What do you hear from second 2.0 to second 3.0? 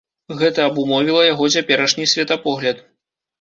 светапогляд.